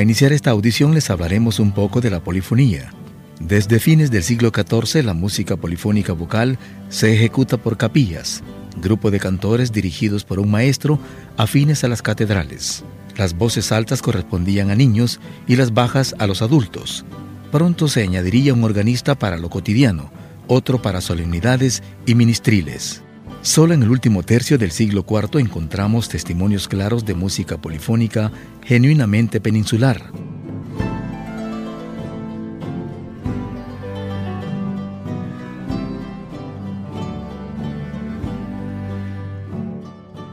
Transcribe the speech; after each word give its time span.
Para 0.00 0.08
iniciar 0.08 0.32
esta 0.32 0.52
audición 0.52 0.94
les 0.94 1.10
hablaremos 1.10 1.60
un 1.60 1.72
poco 1.72 2.00
de 2.00 2.08
la 2.08 2.24
polifonía. 2.24 2.90
Desde 3.38 3.78
fines 3.78 4.10
del 4.10 4.22
siglo 4.22 4.50
XIV 4.50 5.04
la 5.04 5.12
música 5.12 5.58
polifónica 5.58 6.14
vocal 6.14 6.58
se 6.88 7.12
ejecuta 7.12 7.58
por 7.58 7.76
capillas, 7.76 8.42
grupo 8.80 9.10
de 9.10 9.20
cantores 9.20 9.72
dirigidos 9.72 10.24
por 10.24 10.40
un 10.40 10.50
maestro 10.50 10.98
afines 11.36 11.84
a 11.84 11.88
las 11.88 12.00
catedrales. 12.00 12.82
Las 13.18 13.34
voces 13.36 13.72
altas 13.72 14.00
correspondían 14.00 14.70
a 14.70 14.74
niños 14.74 15.20
y 15.46 15.56
las 15.56 15.74
bajas 15.74 16.14
a 16.18 16.26
los 16.26 16.40
adultos. 16.40 17.04
Pronto 17.52 17.86
se 17.86 18.02
añadiría 18.02 18.54
un 18.54 18.64
organista 18.64 19.18
para 19.18 19.36
lo 19.36 19.50
cotidiano, 19.50 20.10
otro 20.46 20.80
para 20.80 21.02
solemnidades 21.02 21.82
y 22.06 22.14
ministriles. 22.14 23.02
Solo 23.42 23.72
en 23.72 23.82
el 23.82 23.88
último 23.88 24.22
tercio 24.22 24.58
del 24.58 24.70
siglo 24.70 25.06
IV 25.08 25.40
encontramos 25.40 26.10
testimonios 26.10 26.68
claros 26.68 27.06
de 27.06 27.14
música 27.14 27.56
polifónica 27.56 28.30
genuinamente 28.62 29.40
peninsular. 29.40 30.12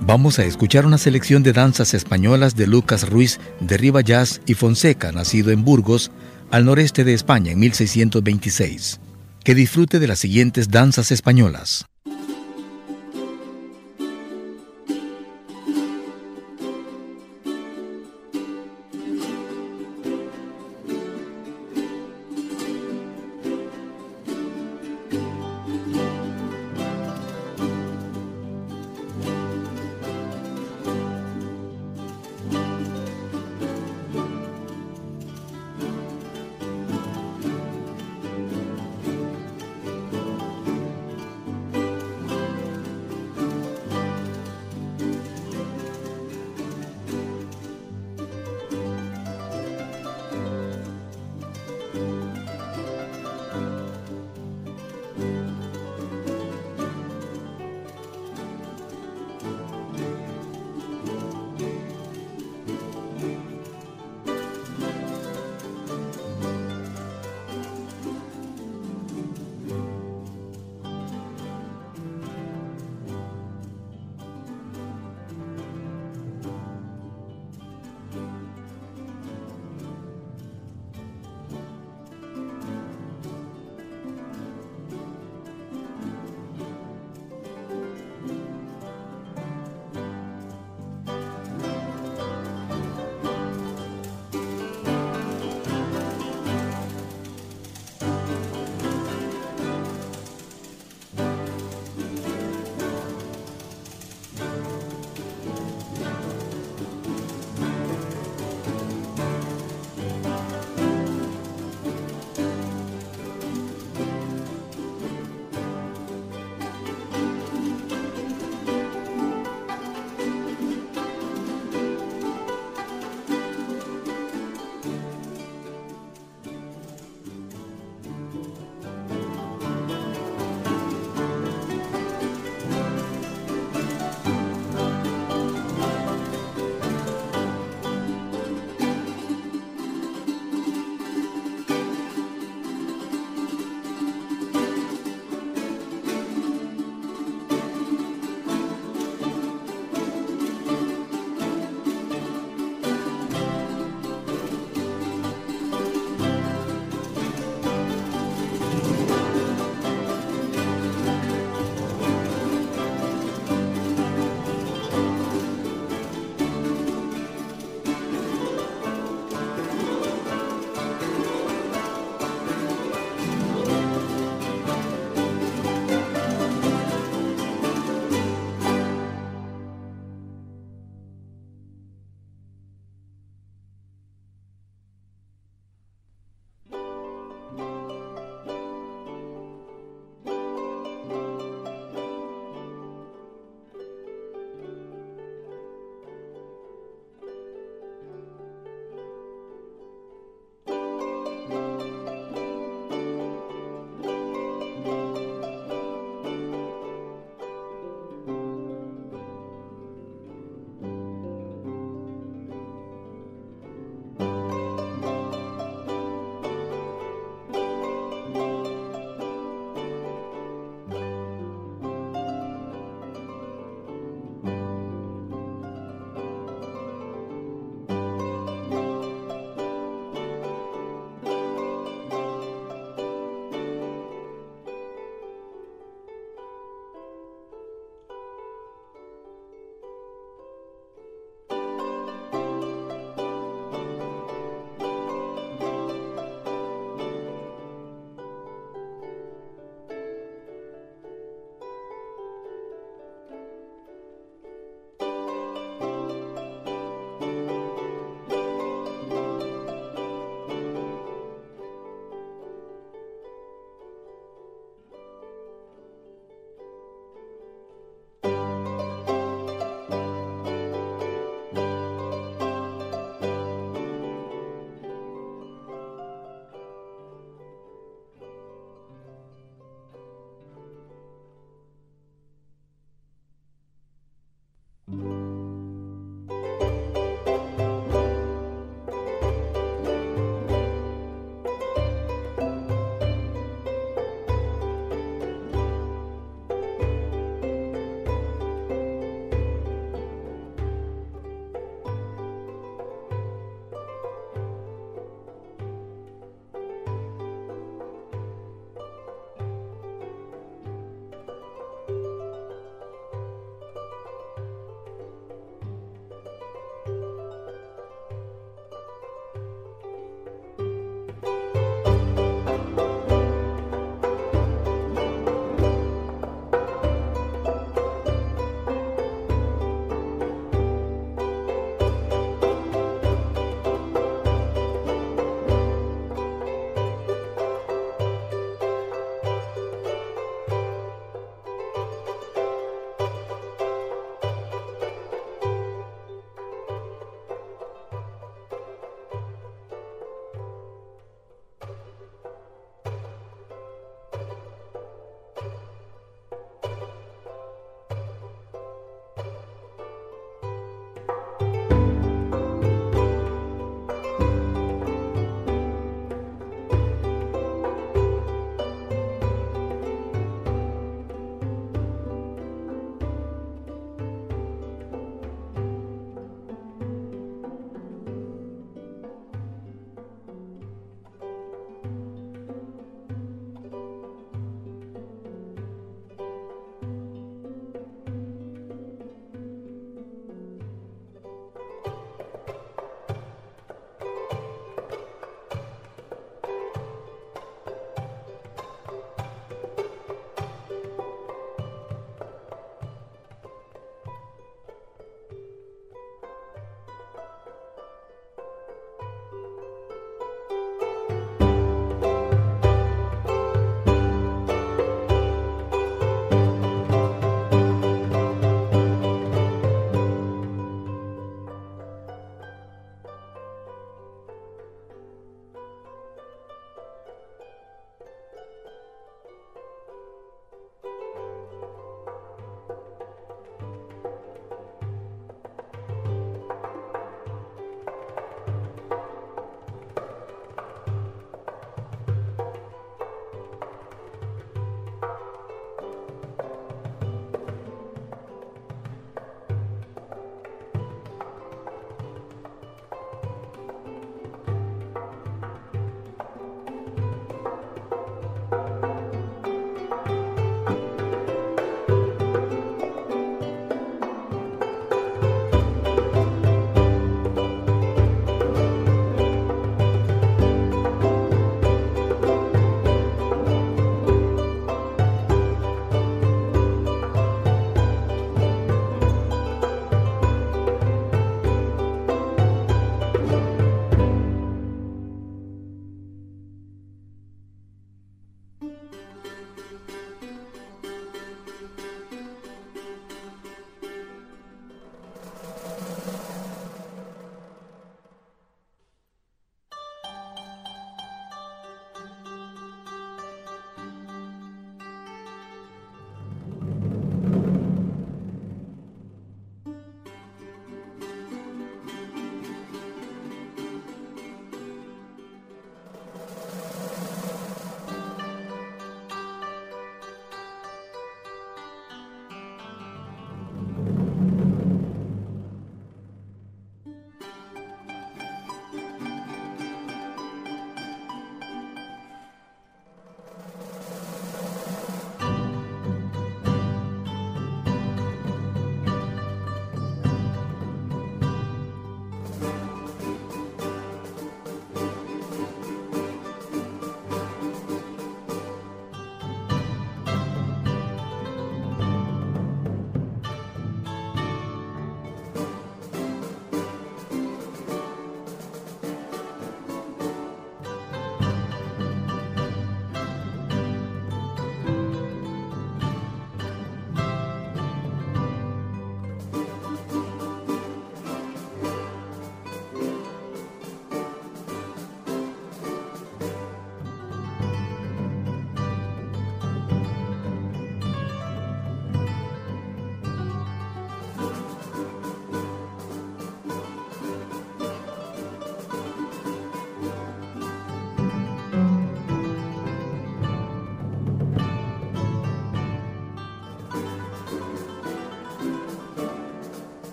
Vamos 0.00 0.38
a 0.38 0.44
escuchar 0.44 0.86
una 0.86 0.98
selección 0.98 1.42
de 1.42 1.52
danzas 1.52 1.94
españolas 1.94 2.54
de 2.54 2.68
Lucas 2.68 3.08
Ruiz 3.08 3.40
de 3.60 3.78
Ribayás 3.78 4.42
y 4.46 4.54
Fonseca, 4.54 5.10
nacido 5.10 5.50
en 5.50 5.64
Burgos, 5.64 6.12
al 6.52 6.66
noreste 6.66 7.02
de 7.02 7.14
España 7.14 7.50
en 7.50 7.58
1626. 7.58 9.00
Que 9.42 9.54
disfrute 9.56 9.98
de 9.98 10.06
las 10.06 10.20
siguientes 10.20 10.68
danzas 10.68 11.10
españolas. 11.10 11.86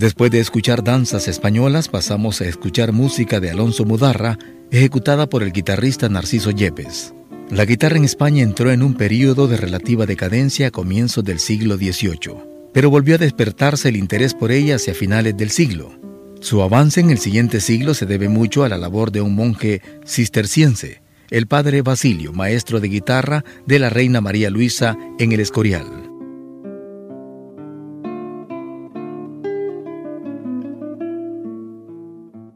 Después 0.00 0.30
de 0.30 0.40
escuchar 0.40 0.82
danzas 0.82 1.28
españolas, 1.28 1.88
pasamos 1.88 2.40
a 2.40 2.46
escuchar 2.46 2.90
música 2.90 3.38
de 3.38 3.50
Alonso 3.50 3.84
Mudarra, 3.84 4.38
ejecutada 4.70 5.28
por 5.28 5.42
el 5.42 5.52
guitarrista 5.52 6.08
Narciso 6.08 6.52
Yepes. 6.52 7.12
La 7.50 7.66
guitarra 7.66 7.98
en 7.98 8.04
España 8.04 8.42
entró 8.42 8.72
en 8.72 8.82
un 8.82 8.94
período 8.94 9.46
de 9.46 9.58
relativa 9.58 10.06
decadencia 10.06 10.68
a 10.68 10.70
comienzos 10.70 11.22
del 11.22 11.38
siglo 11.38 11.76
XVIII, 11.76 12.34
pero 12.72 12.88
volvió 12.88 13.16
a 13.16 13.18
despertarse 13.18 13.90
el 13.90 13.96
interés 13.96 14.32
por 14.32 14.52
ella 14.52 14.76
hacia 14.76 14.94
finales 14.94 15.36
del 15.36 15.50
siglo. 15.50 15.92
Su 16.40 16.62
avance 16.62 17.00
en 17.00 17.10
el 17.10 17.18
siguiente 17.18 17.60
siglo 17.60 17.92
se 17.92 18.06
debe 18.06 18.30
mucho 18.30 18.64
a 18.64 18.70
la 18.70 18.78
labor 18.78 19.12
de 19.12 19.20
un 19.20 19.34
monje 19.34 19.82
cisterciense, 20.06 21.02
el 21.28 21.46
padre 21.46 21.82
Basilio, 21.82 22.32
maestro 22.32 22.80
de 22.80 22.88
guitarra 22.88 23.44
de 23.66 23.78
la 23.78 23.90
reina 23.90 24.22
María 24.22 24.48
Luisa 24.48 24.96
en 25.18 25.32
el 25.32 25.40
Escorial. 25.40 25.99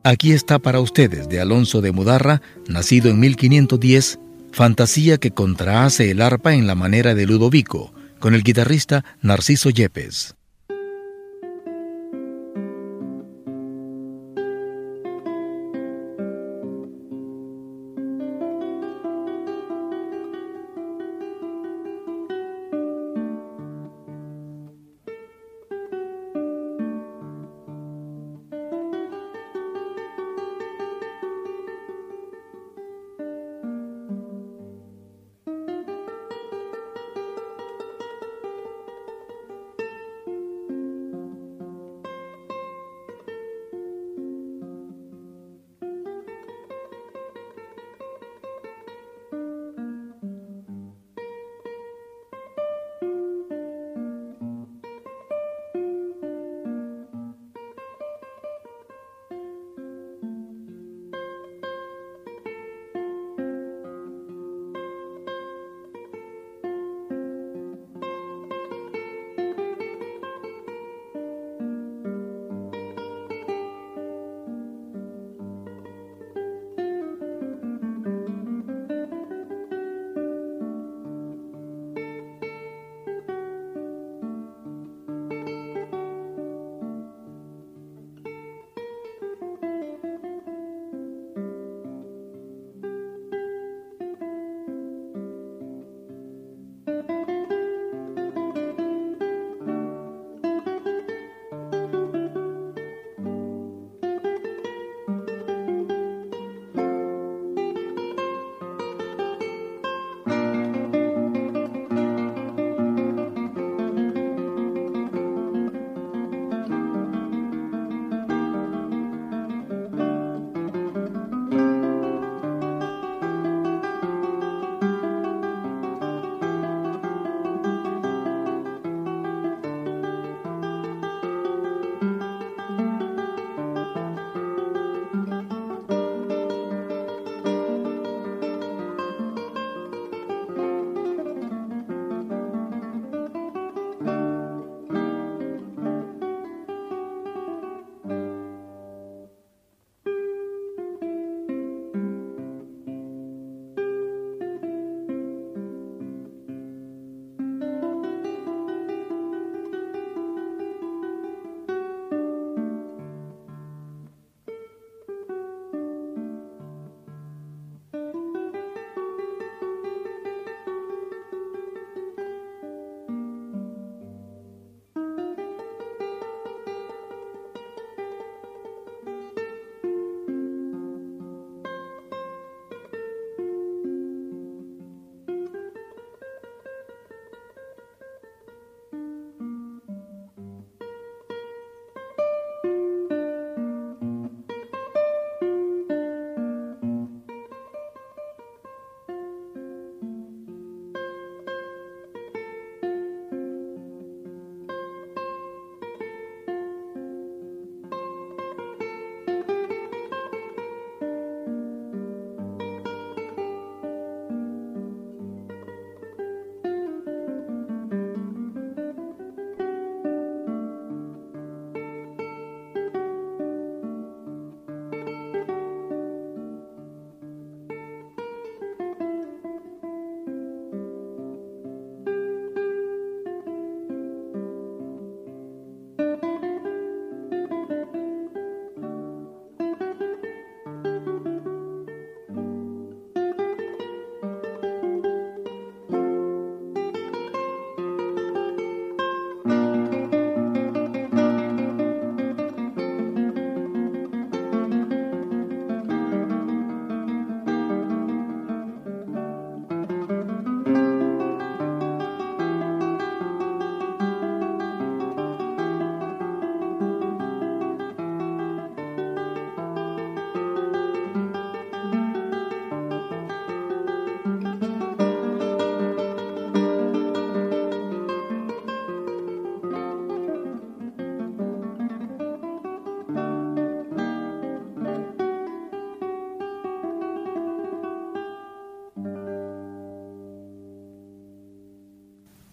Aquí 0.06 0.32
está 0.32 0.58
para 0.58 0.80
ustedes 0.80 1.30
de 1.30 1.40
Alonso 1.40 1.80
de 1.80 1.90
Mudarra, 1.90 2.42
nacido 2.68 3.08
en 3.08 3.18
1510, 3.20 4.18
fantasía 4.52 5.16
que 5.16 5.30
contrahace 5.30 6.10
el 6.10 6.20
arpa 6.20 6.52
en 6.52 6.66
la 6.66 6.74
manera 6.74 7.14
de 7.14 7.24
Ludovico, 7.24 7.94
con 8.18 8.34
el 8.34 8.42
guitarrista 8.42 9.02
Narciso 9.22 9.70
Yepes. 9.70 10.34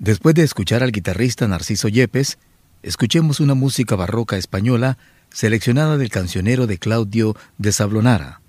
Después 0.02 0.34
de 0.34 0.42
escuchar 0.42 0.82
al 0.82 0.92
guitarrista 0.92 1.48
Narciso 1.48 1.88
Yepes, 1.88 2.40
escuchemos 2.82 3.40
una 3.40 3.54
música 3.54 3.96
barroca 3.96 4.36
española 4.36 4.98
seleccionada 5.30 5.96
del 6.00 6.10
cancionero 6.10 6.66
de 6.66 6.80
Claudio 6.80 7.36
de 7.60 7.72
Sablonara. 7.72 8.42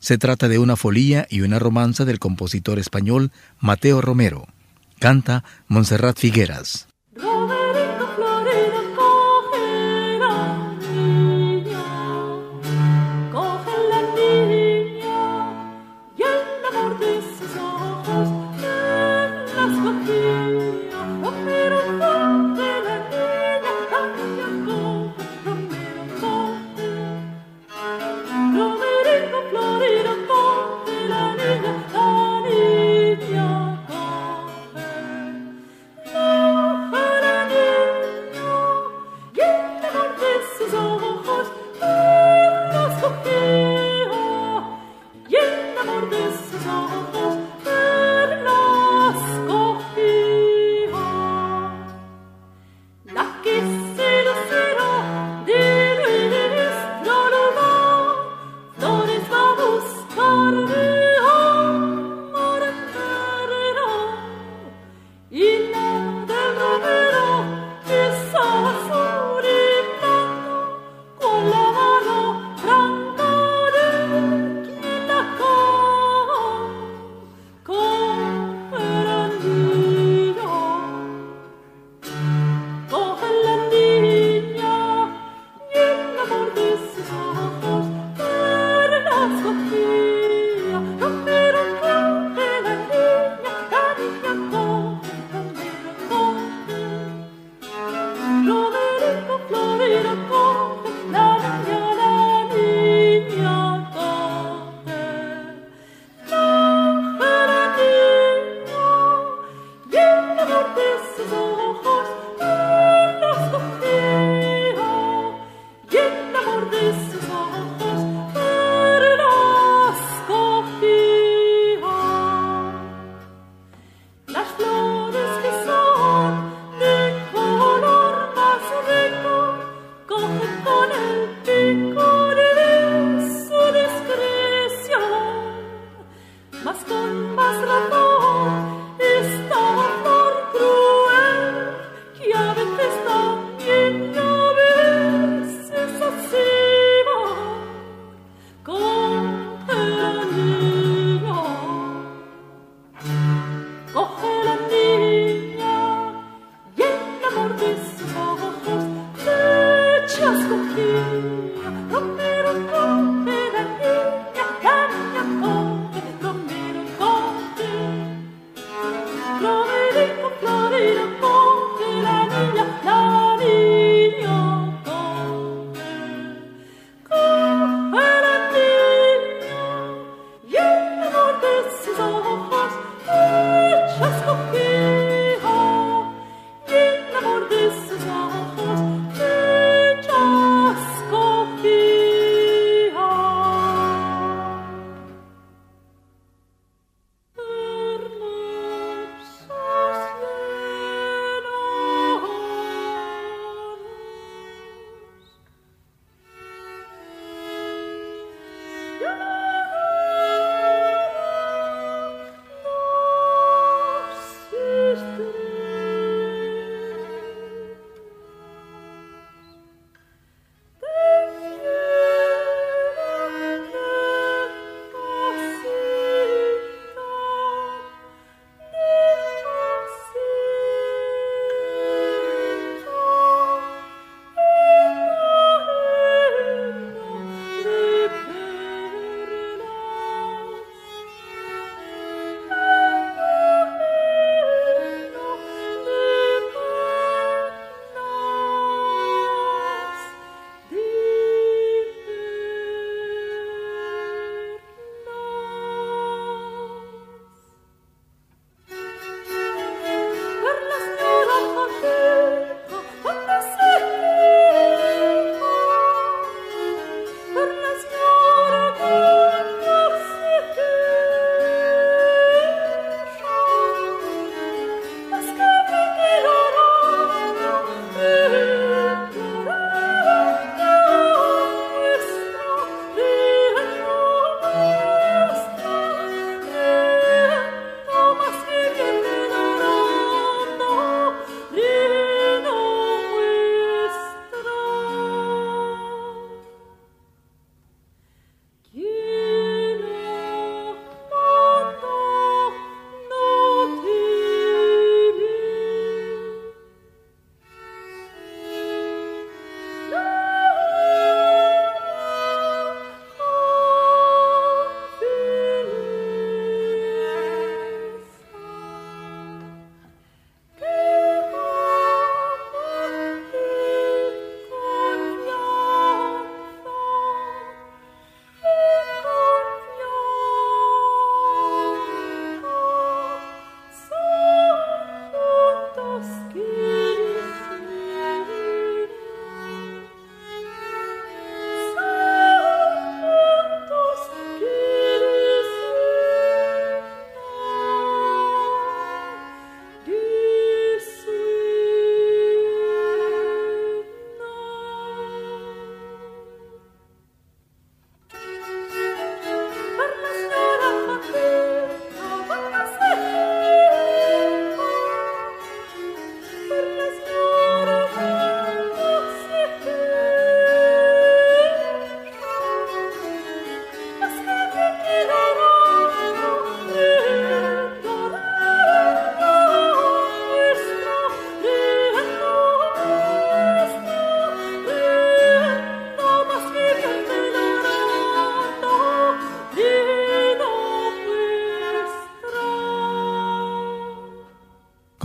Se 0.00 0.18
trata 0.18 0.48
de 0.48 0.58
una 0.58 0.76
folía 0.76 1.26
y 1.30 1.40
una 1.40 1.58
romanza 1.58 2.04
del 2.04 2.18
compositor 2.18 2.78
español 2.78 3.32
Mateo 3.58 4.02
Romero. 4.02 4.48
Canta 4.98 5.44
Montserrat 5.66 6.18
Figueras. 6.18 6.88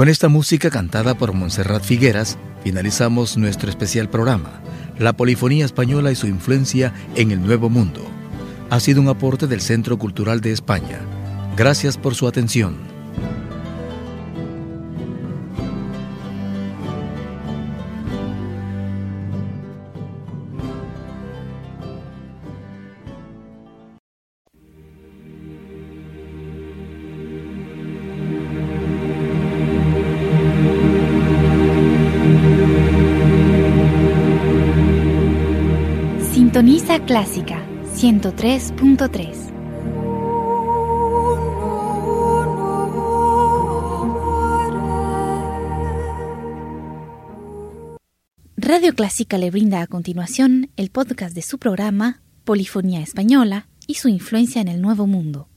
Con 0.04 0.10
esta 0.10 0.28
música 0.28 0.70
cantada 0.70 1.14
por 1.14 1.32
Montserrat 1.32 1.82
Figueras, 1.82 2.38
finalizamos 2.62 3.38
nuestro 3.38 3.70
especial 3.70 4.10
programa, 4.10 4.62
La 5.00 5.14
Polifonía 5.14 5.64
Española 5.64 6.12
y 6.12 6.16
su 6.18 6.28
influencia 6.28 6.94
en 7.16 7.32
el 7.32 7.42
Nuevo 7.42 7.70
Mundo. 7.70 8.06
Ha 8.70 8.82
sido 8.82 9.00
un 9.00 9.08
aporte 9.08 9.48
del 9.48 9.62
Centro 9.62 9.98
Cultural 9.98 10.42
de 10.42 10.52
España. 10.52 11.00
Gracias 11.56 11.98
por 11.98 12.16
su 12.16 12.28
atención. 12.28 12.93
103.3. 38.44 39.54
Radio 48.58 48.94
Clásica 48.96 49.38
le 49.38 49.50
brinda 49.50 49.82
a 49.82 49.88
continuación 49.88 50.72
el 50.76 50.90
podcast 50.90 51.34
de 51.34 51.42
su 51.42 51.58
programa 51.58 52.22
Polifonía 52.44 53.00
Española 53.00 53.70
y 53.88 53.94
su 53.94 54.10
influencia 54.10 54.62
en 54.62 54.68
el 54.68 54.82
Nuevo 54.82 55.08
Mundo. 55.08 55.48